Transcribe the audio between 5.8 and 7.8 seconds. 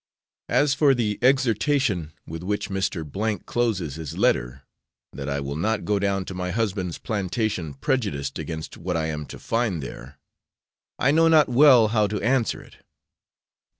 'go down to my husband's plantation